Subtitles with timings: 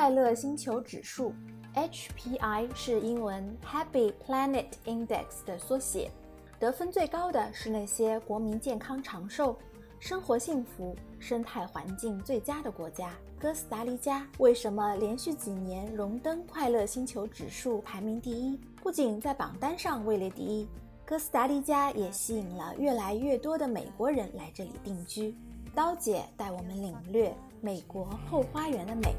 [0.00, 1.34] 快乐星球指数
[1.74, 6.10] （HPI） 是英文 Happy Planet Index 的缩写。
[6.58, 9.58] 得分最高的是那些国民健康长寿、
[9.98, 13.12] 生活幸福、生态环境最佳的国家。
[13.38, 18.58] 哥斯达黎加为什么连续几年荣登快乐星球指数排名第一？
[18.82, 20.66] 不仅在榜单上位列第一，
[21.04, 25.36] 哥斯达黎加也吸引了越来越多的美国人来这里定居。
[25.72, 29.14] 刀姐带我们领略美国后花园的美。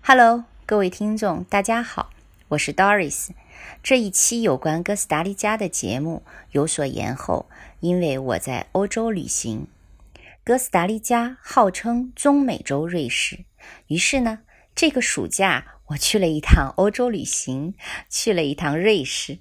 [0.00, 2.10] Hello，各位听众，大家好，
[2.48, 3.30] 我是 Doris。
[3.82, 7.46] 这一期有关哥斯达黎加的节目有所延后，
[7.80, 9.66] 因为我在欧洲旅行。
[10.44, 13.44] 哥斯达黎加号称中美洲瑞士，
[13.88, 14.38] 于是呢，
[14.76, 15.74] 这个暑假。
[15.88, 17.74] 我去了一趟欧洲旅行，
[18.10, 19.38] 去了一趟瑞士。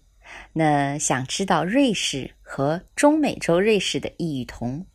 [0.54, 4.86] 那想知道瑞士和中美洲瑞士的异同，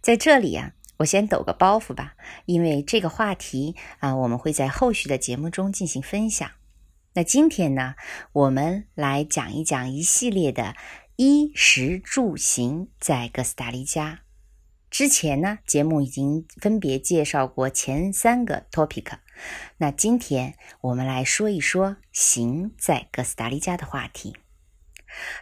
[0.00, 2.14] 在这里啊，我先抖个包袱吧，
[2.46, 6.48] 因为这个话题啊，我们会在后续的节目中进行分享。
[7.14, 7.94] 那今天呢，
[8.32, 10.74] 我们来讲一讲一系列的
[11.16, 14.20] 衣食住行在哥斯达黎加。
[14.90, 19.18] 之前呢，节目已经分别介绍过前三个 topic。
[19.78, 24.36] 那今天我们来说一说行在哥斯达黎加的话题。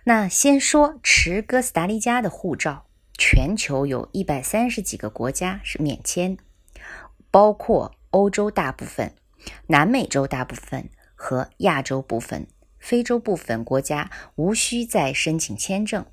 [0.04, 6.38] 那先说持哥斯达黎加的护照，全球有一百三十几个国家是免签，
[7.30, 9.14] 包括欧洲大部分、
[9.66, 16.06] 南美洲大部分和亚洲部分、非洲部分国家，无需再申请签证，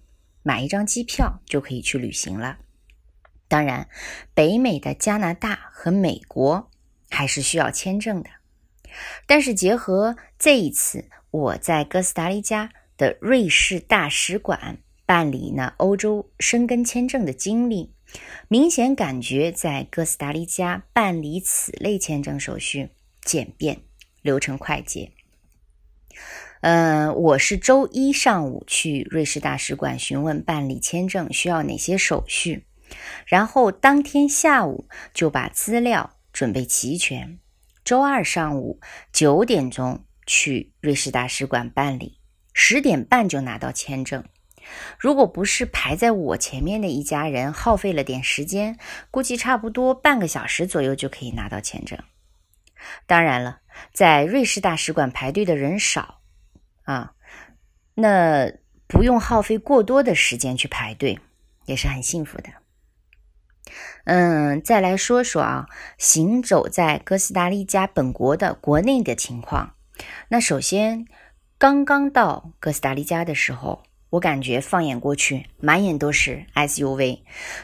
[0.44, 2.58] 买一张机票就可以去旅行了。
[3.48, 3.88] 当然，
[4.34, 6.70] 北美的加拿大和美国。
[7.10, 8.30] 还是需要签证的，
[9.26, 17.94] 但是结合这一次我在哥斯达黎加的瑞士大使馆办理呢欧洲申根签证的经历，
[18.48, 22.90] 明显感觉在哥斯达黎加办理此类签证手续
[23.22, 23.82] 简便，
[24.22, 25.12] 流程快捷。
[26.62, 32.66] 嗯，我是周一上午去瑞士大使馆询问办理签证需要哪些手续，
[33.26, 36.17] 然后当天下午就把资料。
[36.38, 37.40] 准备齐全，
[37.84, 38.80] 周二上午
[39.12, 42.20] 九点钟去瑞士大使馆办理，
[42.54, 44.24] 十点半就拿到签证。
[45.00, 48.78] 如果不是排在我前面的一家人耗费了点时间，
[49.10, 51.98] 估计差不多半个小时左右就可以拿到签证。
[53.08, 53.62] 当然了，
[53.92, 56.22] 在瑞士大使馆排队的人少
[56.84, 57.16] 啊，
[57.96, 58.52] 那
[58.86, 61.20] 不用耗费过多的时间去排队，
[61.66, 62.50] 也是很幸福的。
[64.06, 65.66] 嗯，再来说说啊，
[65.98, 69.74] 行走在哥斯达黎加本国的国内的情况。
[70.30, 71.06] 那首先，
[71.58, 77.20] 刚刚到哥斯达黎加的时候，我感觉放眼过去，满眼都是 SUV，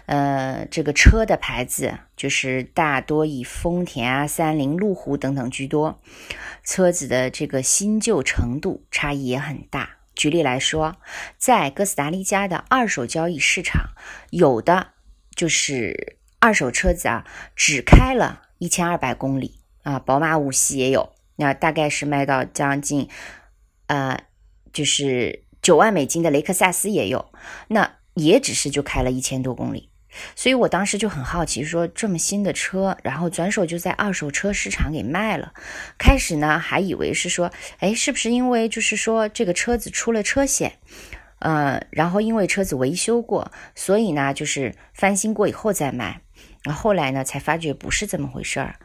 [0.07, 6.01] 呃，这个车的牌子就是大多以丰田啊、三菱、路虎等等居多，
[6.63, 9.91] 车子的这个新旧程度差异也很大。
[10.15, 10.97] 举例来说，
[11.37, 13.91] 在哥斯达黎加的二手交易市场，
[14.31, 14.87] 有的。
[15.35, 23.09] 就是二手车子啊，只开了一千二百公里啊，宝马五系也有，那大概是卖到将近，
[23.87, 24.19] 呃，
[24.71, 27.31] 就是九万美金的雷克萨斯也有，
[27.69, 29.89] 那也只是就开了一千多公里，
[30.35, 35.53] 所以我当时就很好奇，说这么新的车，然后转手就在二手车市场给卖了，
[35.97, 40.73] 开始呢还以为是说，哎，是不是因为就是说这个车子出了车险？
[41.43, 46.21] 呃，然后因为车子维修过，所以呢，就是翻新过以后再卖。
[46.63, 48.75] 然后后来呢，才发觉不是这么回事儿。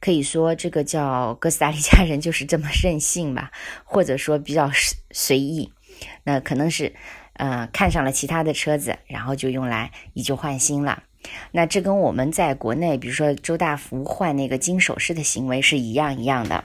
[0.00, 3.50] 可以说，这个叫哥斯达黎加人就是这么任性吧，
[3.84, 5.70] 或者说比较随随意。
[6.24, 6.94] 那可能是，
[7.34, 11.02] 呃，看上了其他的车子，然后就用来以旧换新了。
[11.52, 16.64] 那这跟我们在国内，比如说周大福换那个金首饰的行为是一样一样的。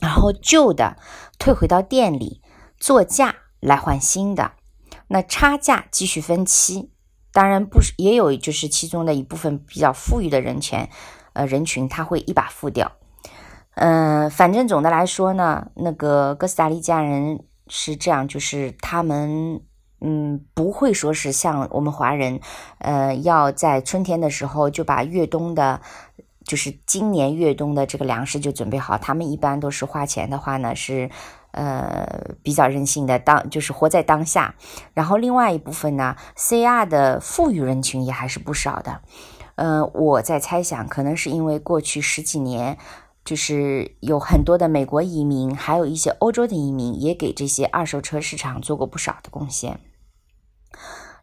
[0.00, 0.98] 然后旧的
[1.38, 2.42] 退回到店里
[2.78, 4.52] 做价来换新的。
[5.08, 6.90] 那差价继续分期，
[7.32, 10.88] 当然不是，也有就是其中的一部分比较富裕的人群，
[11.32, 12.92] 呃，人群他会一把付掉。
[13.74, 19.60] 嗯，反正总的来说呢，那个哥斯达黎加人是这样，就是他们
[20.00, 22.40] 嗯不会说是像我们华人，
[22.78, 25.80] 呃，要在春天的时候就把越冬的，
[26.44, 28.96] 就是今年越冬的这个粮食就准备好。
[28.98, 31.10] 他们一般都是花钱的话呢是。
[31.56, 34.56] 呃，比较任性的当就是活在当下，
[34.92, 39.02] 然后另外一部分呢，CR 的富裕人群也还是不少的。
[39.54, 42.76] 呃，我在猜想，可能是因为过去十几年
[43.24, 49.78] 就是有很多的美国移民，还有一些欧洲的移民，也给这些二手车市场做过不少的贡献。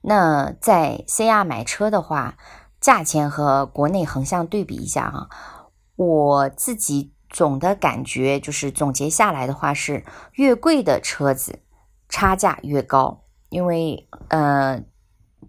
[0.02, 2.38] 那在 CR 买车的话，
[2.82, 5.30] 价钱和国内横向对比一下啊，
[5.96, 11.60] 我自己总的感觉就是总结下来的话是，越贵的车子
[12.10, 14.84] 差价越高，因为呃。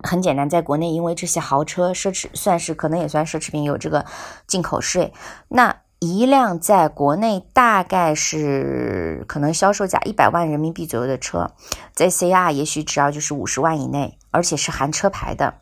[0.02, 4.05] 很简单，在国内，因为这些豪车奢侈算是可能也算奢侈品，有这个
[4.49, 5.12] 进口税。
[5.49, 11.52] 那一辆在国内大概是可能销售价一百万人民币左右的车，
[11.94, 15.62] 在 CR 也许只要就是五十万以内，而且是含车牌的。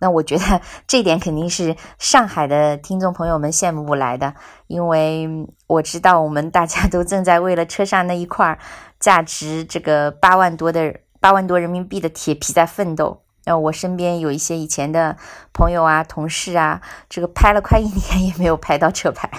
[0.00, 4.34] 那我觉得 这点肯定是上海的听众朋友们羡慕不来的，
[4.66, 5.28] 因为
[5.66, 8.58] 我知道我们大家都正在为了车上那一块
[9.00, 13.24] 价值这个八万多的八万多人民币的铁皮在奋斗。
[13.44, 15.16] 那我身边有一些以前的
[15.54, 19.30] 朋友啊、同事啊，这个拍了快一年也没有拍到车牌。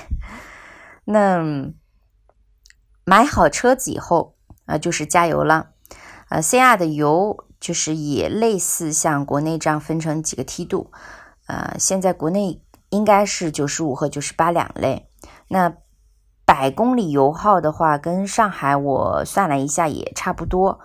[1.06, 1.44] 那
[3.06, 4.36] 买好车子以后
[4.66, 5.70] 啊，就是加油了。
[6.30, 10.92] 呃，CR 的油就是也类似像国内这样分成几个梯度。
[11.48, 15.08] 呃，现在国内应该是九十五和九十八两类。
[15.48, 15.74] 那
[16.46, 20.80] 百公里油耗的话，跟上海我算了一下也差不多。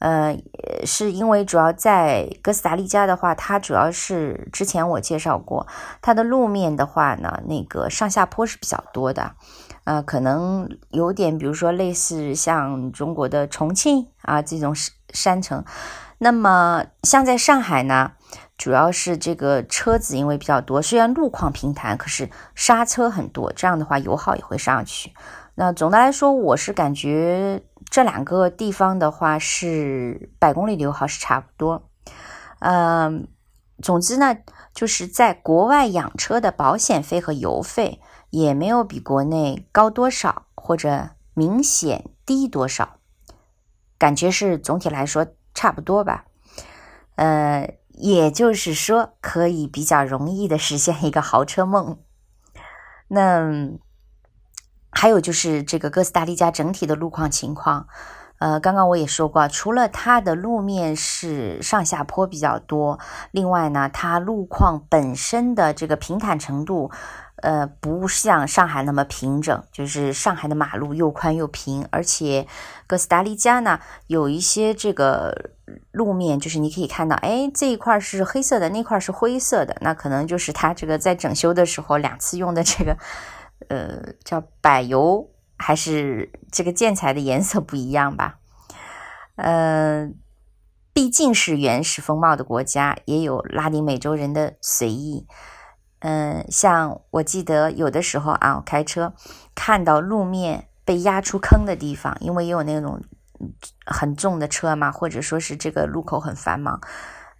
[0.00, 0.38] 呃，
[0.84, 5.66] 是因为主要在哥斯达黎加的话，它主要是之前我介绍过，
[6.00, 9.32] 它的路面的话呢，那个上下坡是比较多的，
[9.82, 14.72] 呃，可能有点，比如说类似像中国的重庆啊这种
[15.12, 15.64] 山城。
[16.18, 18.12] 那么像在上海呢，
[18.56, 25.12] 主要是这个车子因为比较多，虽然路况平坦，可是刹车很多，这样的话油耗也会上去。
[25.54, 27.62] 那总的来说，我是感觉。
[27.90, 31.88] 这两个地方的话是百公里油耗是差不多，
[32.58, 33.26] 嗯，
[33.80, 34.36] 总之呢，
[34.74, 42.98] 就是在国外养车的保险费和油费也没有比国内高多少，或者明显低多少，
[43.96, 45.26] 感觉是总体来说
[45.58, 46.24] 差不多吧。
[47.16, 51.98] 呃，也就是说，可以比较容易的实现一个豪车梦。
[53.08, 53.78] 那。
[54.90, 57.86] 还有就是这个哥斯达黎加整体的路况情况，
[58.38, 62.98] 呃，刚刚我也说过，除了它的路面是上下坡比较多，
[63.30, 66.90] 另外呢，它路况本身的这个平坦程度，
[67.42, 72.46] 呃，不像上海那么平整，就是上海的马路又宽又平，而且
[72.86, 75.52] 哥斯达黎加呢有一些这个
[75.90, 82.96] 路面，就是你可以看到，哎，这一块是黑色的，那块是灰色的，那可能就是它这个在整修的时候两次用的这个。
[83.68, 88.38] 呃，叫柏油还是这个建材的颜色不一样吧？
[89.34, 90.08] 呃，
[90.92, 95.26] 毕竟是原始风貌的国家，也有拉丁美洲人的随意。
[96.00, 99.12] 嗯，像我记得有的时候啊，我开车
[99.54, 103.02] 看到路面被压出坑的地方，因为也有那种
[103.86, 106.80] 很重的车嘛，或者说是这个路口很繁忙。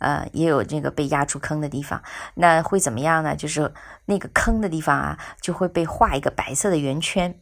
[0.01, 2.01] 呃，也有这个被压出坑的地方，
[2.35, 3.35] 那会怎么样呢？
[3.35, 3.75] 就是
[4.05, 7.37] 那个坑的地方啊，就会被画一个白色的圆圈，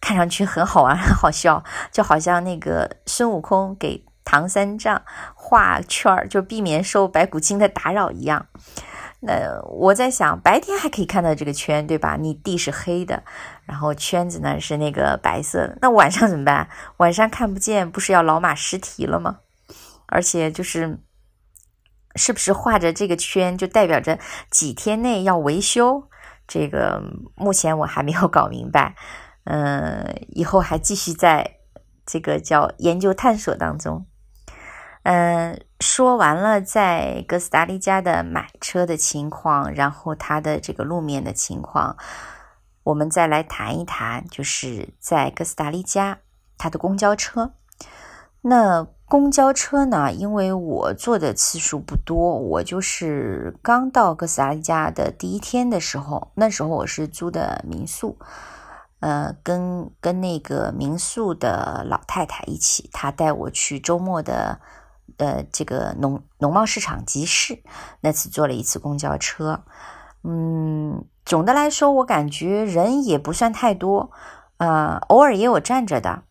[0.00, 5.02] 看上去很好玩，很好笑，就好像那个孙悟空给唐三藏
[5.34, 8.46] 画圈，就避免受白骨精的打扰一样。
[9.22, 12.16] 那我在想，白天还可以看到这个圈，对吧？
[12.20, 13.22] 你地是黑的，
[13.64, 16.68] 然后圈子呢是那个白色的，那晚上怎么办？
[16.98, 19.38] 晚上看不见，不是要老马尸体了吗？
[20.06, 20.98] 而且就是。
[22.14, 24.18] 是不是画着这个圈就代表着
[24.50, 26.10] 几天内要维修？
[26.46, 27.02] 这个
[27.34, 28.94] 目前我还没有搞明白，
[29.44, 31.52] 嗯，以后还继续在
[32.04, 34.04] 这个叫研究探索当中。
[35.02, 41.96] 嗯，说完了在哥斯达黎加的买车的情况，然后它的这个路面的情况，
[42.84, 46.18] 我们再来谈一谈，就是在哥斯达黎加
[46.56, 47.54] 它的公交车，
[48.42, 48.86] 那。
[49.12, 50.10] 公交车呢？
[50.10, 58.16] 因为我坐的次数不多，我就是刚到哥斯达黎加的第一天的时候，那时候我是租的民宿，
[59.00, 64.58] 呃，跟跟那个民宿的老太太一起，她带我去周末的
[65.18, 67.62] 呃这个农农贸市场集市，
[68.00, 69.64] 那次坐了一次公交车，
[70.24, 74.10] 嗯，总的来说我感觉人也不算太多，
[74.58, 76.22] 呃，偶尔也有站着的，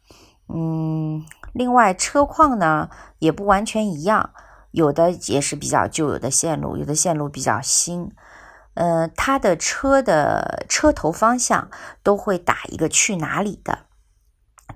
[0.48, 1.26] 嗯。
[1.54, 4.30] 另外，车况呢也不完全一样，
[4.72, 8.14] 有的也是比较旧有的线路，有的线路比较新。
[8.76, 11.70] 呃，它的车的车头方向
[12.04, 13.80] 都会打一个去哪里的，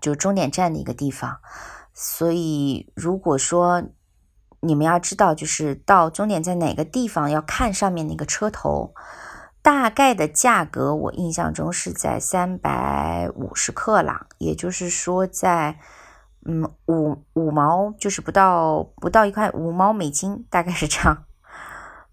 [0.02, 1.40] 就终点站的一个地方。
[1.98, 3.82] 所以，如果说
[4.60, 8.94] 你们要知道，就是到终点在哪个地方，要看上面那个车头。
[9.62, 15.80] 大概的价格我印象中是在三百五十克朗，也就是说在
[16.46, 21.24] 嗯五五毛，就是不到不到一块五毛美金，大概是这样。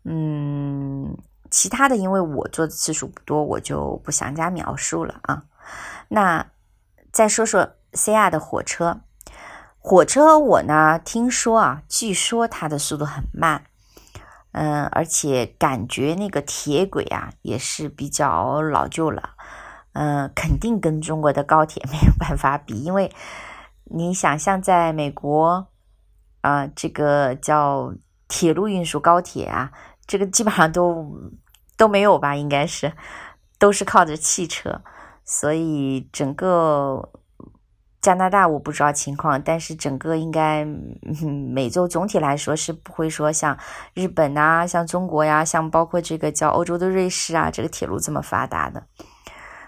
[0.04, 1.18] 嗯，
[1.50, 5.42] 其他的因为我做的次数不多，我就不详加描述了啊。
[6.08, 6.46] 那
[7.12, 9.02] 再说说 CR 的火车，
[9.84, 13.64] 火车我呢听说啊，据说它的速度很慢。
[14.52, 19.30] 嗯，而且感觉那个铁轨啊也是比较老旧了，
[19.94, 23.10] 嗯，肯定跟中国的高铁 没有办法比，因为
[23.84, 25.66] 你想象在美国
[26.42, 27.94] 啊，这个叫
[28.28, 29.72] 铁路运输高铁啊，
[30.06, 31.32] 这个基本上都
[31.76, 32.92] 都没有吧，应该是
[33.58, 34.82] 都是靠着汽车，
[35.24, 37.10] 所以整个。
[38.02, 43.56] 加拿大我不知道情况，但是整个应该嗯美洲总体来说是不会说像
[43.94, 48.88] 日本啊、像中国呀、像包括这个叫欧洲的瑞士啊，这个铁路这么发达的。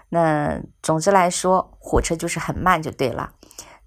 [0.09, 3.31] 那总之来说，火车就是很慢就对了。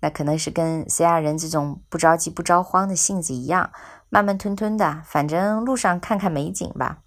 [0.01, 3.71] 那可能是跟 CR 人这种不着急不着慌的性子一样，
[4.09, 7.01] 慢慢吞吞的，反正路上看看美景吧。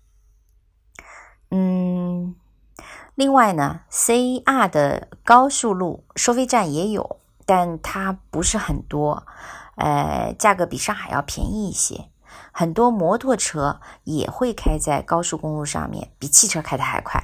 [1.50, 2.36] 嗯，
[3.16, 7.21] 另外呢，CR 的高速路收费站也有。
[7.54, 9.28] 但它不是很多，
[9.76, 12.10] 呃，价格比上海要便宜一些。
[12.54, 17.22] 很多摩托车也会开在高速公路上面，比汽车开的还快。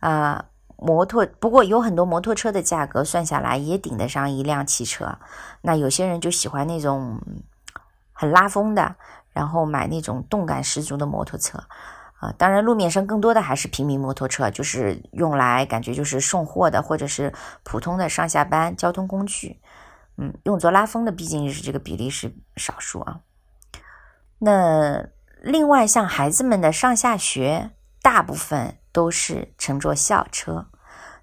[0.00, 0.46] 啊，
[0.78, 5.18] 摩托不过有很多摩托车的价格算下来也顶得上一辆汽车。
[5.60, 7.20] 那有些人就喜欢那种
[8.14, 8.96] 很拉风的，
[9.34, 11.62] 然后买那种动感十足的摩托车。
[12.32, 19.60] 当然，路面上更多的还是平民摩托车，就是用来感觉就是送货的，或者是普通的上下班交通工具。
[20.16, 23.20] 嗯，用作拉风的毕竟是这个比例是少数啊。
[24.38, 25.08] 那
[25.42, 30.68] 另外，像孩子们的上下学，大部分都是乘坐校车。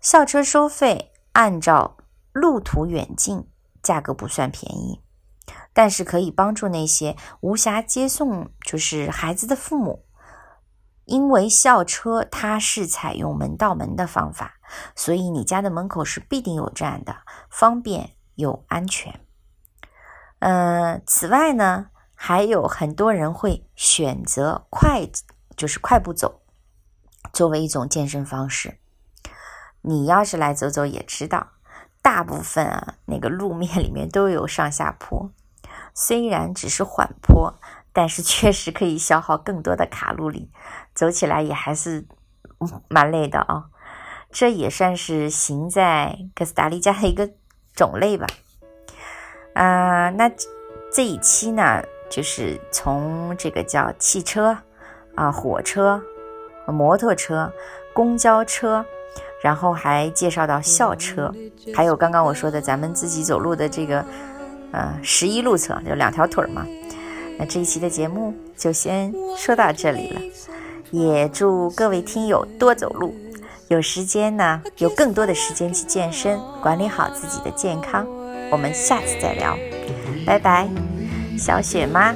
[0.02, 1.98] 校车收费按照
[2.34, 3.48] 路途远近，
[3.82, 5.00] 价格不算便宜，
[5.74, 10.04] 但是可以帮助那些无暇接送就是孩子的父母。
[11.12, 14.54] 因为校车它是采用门到门的方法，
[14.96, 17.18] 所以你家的门口是必定有站的，
[17.50, 19.20] 方便又安全。
[20.40, 25.06] 嗯，此外呢，还有很多人会选择快，
[25.58, 26.40] 就是快步走，
[27.34, 28.80] 作为一种健身方式。
[29.82, 31.48] 你要是来走走，也知道，
[32.02, 35.30] 大部分啊那个路面里面都有上下坡，
[35.94, 37.56] 虽然只是缓坡。
[37.94, 40.50] 但是确实可以消耗更多的卡路里，
[40.96, 42.06] 走起来也还是
[42.88, 43.66] 蛮累的啊。
[44.32, 47.30] 这也算是行在哥斯达黎加的一个
[47.76, 48.26] 种类吧。
[49.56, 50.32] 啊，那
[50.94, 54.58] 这一期呢，就是从这个叫汽车
[55.16, 56.02] 啊、火车、
[56.68, 57.52] 摩托车、
[57.94, 58.86] 公交车，
[59.44, 61.30] 然后还介绍到校车，
[61.76, 64.06] 还有刚刚我说的咱们自己走路的这个
[64.72, 66.66] 呃十一路车，就两条腿嘛。
[67.38, 70.22] 那这一期的节目就先说到这里了，
[70.92, 73.16] 也祝各位听友多走路，
[73.70, 78.06] 有时间呢，有更多的时间去健身，管理好自己的健康。
[78.52, 79.58] 我们下次再聊，
[80.26, 80.68] 拜拜，
[81.38, 82.14] 小雪妈。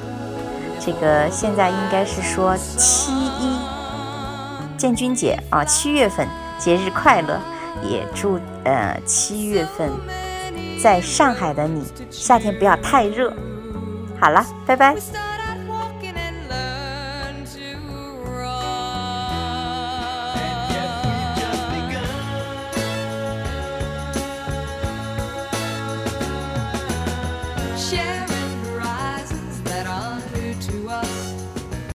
[0.80, 3.58] 这个现在应该是说七一
[4.78, 6.28] 建军节啊，七月份
[6.60, 7.40] 节日快乐，
[7.90, 9.90] 也祝呃七月份
[10.86, 13.34] 在上海的你夏天不要太热。
[14.22, 14.96] 好了，拜拜。